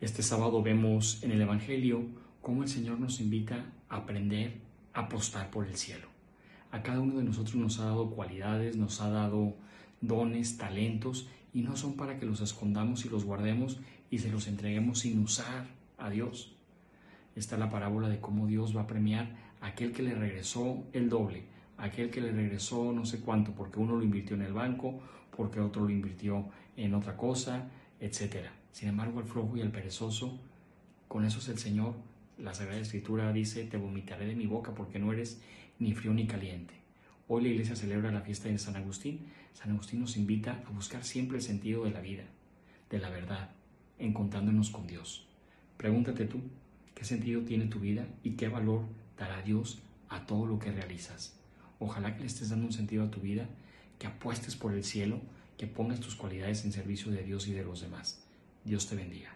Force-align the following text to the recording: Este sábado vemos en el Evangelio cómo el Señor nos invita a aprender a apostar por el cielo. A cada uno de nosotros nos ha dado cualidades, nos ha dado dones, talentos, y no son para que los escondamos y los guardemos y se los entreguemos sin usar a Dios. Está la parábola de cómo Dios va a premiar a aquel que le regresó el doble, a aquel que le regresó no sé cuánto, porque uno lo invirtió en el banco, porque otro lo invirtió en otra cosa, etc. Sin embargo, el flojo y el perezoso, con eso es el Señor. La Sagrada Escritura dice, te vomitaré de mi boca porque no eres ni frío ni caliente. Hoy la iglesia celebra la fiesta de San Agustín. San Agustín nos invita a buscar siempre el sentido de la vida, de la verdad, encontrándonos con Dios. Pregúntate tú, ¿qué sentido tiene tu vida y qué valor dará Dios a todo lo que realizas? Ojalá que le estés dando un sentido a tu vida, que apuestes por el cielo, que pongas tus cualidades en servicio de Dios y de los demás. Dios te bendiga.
Este 0.00 0.22
sábado 0.22 0.62
vemos 0.62 1.20
en 1.24 1.32
el 1.32 1.40
Evangelio 1.40 2.06
cómo 2.40 2.62
el 2.62 2.68
Señor 2.68 3.00
nos 3.00 3.20
invita 3.20 3.66
a 3.88 3.96
aprender 3.96 4.60
a 4.94 5.00
apostar 5.00 5.50
por 5.50 5.66
el 5.66 5.74
cielo. 5.74 6.06
A 6.70 6.84
cada 6.84 7.00
uno 7.00 7.18
de 7.18 7.24
nosotros 7.24 7.56
nos 7.56 7.80
ha 7.80 7.86
dado 7.86 8.10
cualidades, 8.10 8.76
nos 8.76 9.00
ha 9.00 9.10
dado 9.10 9.56
dones, 10.00 10.56
talentos, 10.56 11.26
y 11.52 11.62
no 11.62 11.76
son 11.76 11.94
para 11.94 12.16
que 12.20 12.26
los 12.26 12.40
escondamos 12.40 13.04
y 13.04 13.08
los 13.08 13.24
guardemos 13.24 13.80
y 14.08 14.20
se 14.20 14.30
los 14.30 14.46
entreguemos 14.46 15.00
sin 15.00 15.18
usar 15.20 15.66
a 15.98 16.10
Dios. 16.10 16.54
Está 17.34 17.58
la 17.58 17.68
parábola 17.68 18.08
de 18.08 18.20
cómo 18.20 18.46
Dios 18.46 18.76
va 18.76 18.82
a 18.82 18.86
premiar 18.86 19.34
a 19.60 19.66
aquel 19.66 19.90
que 19.90 20.04
le 20.04 20.14
regresó 20.14 20.84
el 20.92 21.08
doble, 21.08 21.42
a 21.76 21.86
aquel 21.86 22.10
que 22.10 22.20
le 22.20 22.30
regresó 22.30 22.92
no 22.92 23.04
sé 23.04 23.18
cuánto, 23.18 23.50
porque 23.50 23.80
uno 23.80 23.96
lo 23.96 24.04
invirtió 24.04 24.36
en 24.36 24.42
el 24.42 24.52
banco, 24.52 25.00
porque 25.36 25.58
otro 25.58 25.82
lo 25.82 25.90
invirtió 25.90 26.44
en 26.76 26.94
otra 26.94 27.16
cosa, 27.16 27.68
etc. 28.00 28.48
Sin 28.72 28.88
embargo, 28.88 29.20
el 29.20 29.26
flojo 29.26 29.56
y 29.56 29.60
el 29.60 29.70
perezoso, 29.70 30.38
con 31.08 31.24
eso 31.24 31.38
es 31.38 31.48
el 31.48 31.58
Señor. 31.58 31.94
La 32.38 32.54
Sagrada 32.54 32.80
Escritura 32.80 33.32
dice, 33.32 33.64
te 33.64 33.76
vomitaré 33.76 34.26
de 34.26 34.36
mi 34.36 34.46
boca 34.46 34.74
porque 34.74 34.98
no 34.98 35.12
eres 35.12 35.40
ni 35.78 35.94
frío 35.94 36.14
ni 36.14 36.26
caliente. 36.26 36.74
Hoy 37.26 37.42
la 37.42 37.48
iglesia 37.48 37.76
celebra 37.76 38.10
la 38.10 38.22
fiesta 38.22 38.48
de 38.48 38.58
San 38.58 38.76
Agustín. 38.76 39.26
San 39.52 39.70
Agustín 39.70 40.00
nos 40.00 40.16
invita 40.16 40.62
a 40.66 40.70
buscar 40.70 41.04
siempre 41.04 41.38
el 41.38 41.42
sentido 41.42 41.84
de 41.84 41.90
la 41.90 42.00
vida, 42.00 42.24
de 42.90 42.98
la 42.98 43.10
verdad, 43.10 43.50
encontrándonos 43.98 44.70
con 44.70 44.86
Dios. 44.86 45.26
Pregúntate 45.76 46.24
tú, 46.24 46.40
¿qué 46.94 47.04
sentido 47.04 47.42
tiene 47.42 47.66
tu 47.66 47.80
vida 47.80 48.06
y 48.22 48.30
qué 48.30 48.48
valor 48.48 48.82
dará 49.18 49.42
Dios 49.42 49.80
a 50.08 50.26
todo 50.26 50.46
lo 50.46 50.58
que 50.58 50.72
realizas? 50.72 51.36
Ojalá 51.78 52.14
que 52.14 52.20
le 52.20 52.26
estés 52.26 52.50
dando 52.50 52.66
un 52.66 52.72
sentido 52.72 53.04
a 53.04 53.10
tu 53.10 53.20
vida, 53.20 53.46
que 53.98 54.06
apuestes 54.06 54.56
por 54.56 54.72
el 54.72 54.84
cielo, 54.84 55.20
que 55.58 55.66
pongas 55.66 56.00
tus 56.00 56.14
cualidades 56.14 56.64
en 56.64 56.72
servicio 56.72 57.12
de 57.12 57.24
Dios 57.24 57.48
y 57.48 57.52
de 57.52 57.64
los 57.64 57.82
demás. 57.82 58.22
Dios 58.64 58.86
te 58.86 58.96
bendiga. 58.96 59.34